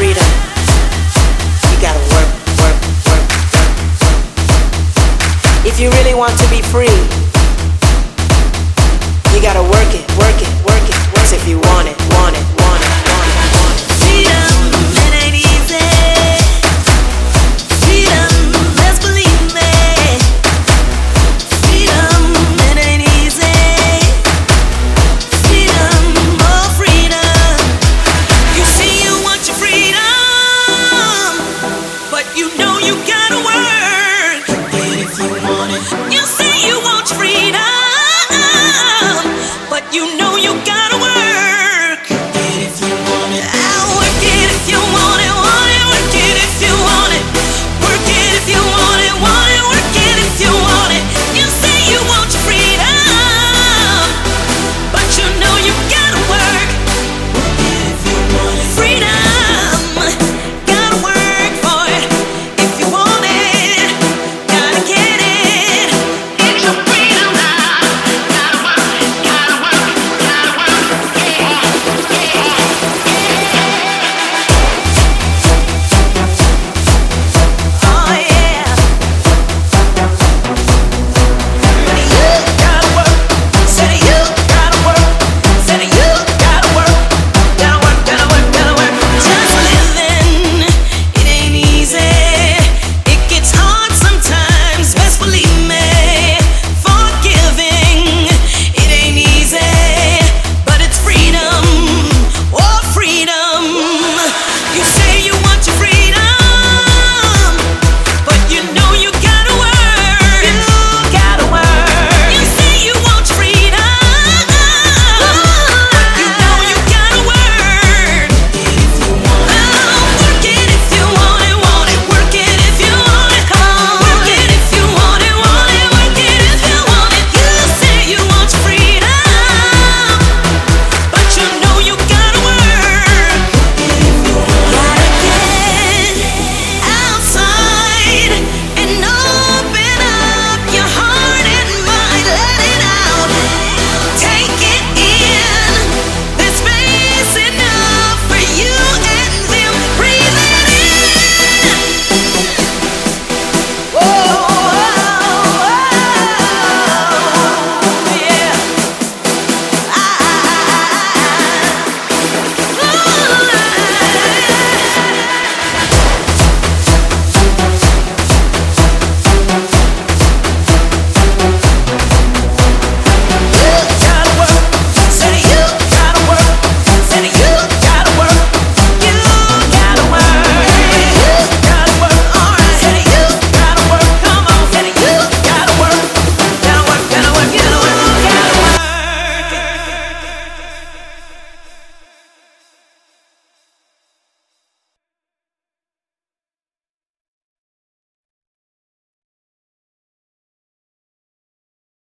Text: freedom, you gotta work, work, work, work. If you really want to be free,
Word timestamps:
freedom, 0.00 0.24
you 1.68 1.76
gotta 1.78 2.00
work, 2.16 2.30
work, 2.56 2.78
work, 3.04 3.20
work. 3.20 4.16
If 5.66 5.78
you 5.78 5.90
really 5.90 6.14
want 6.14 6.38
to 6.38 6.48
be 6.48 6.62
free, 6.62 7.19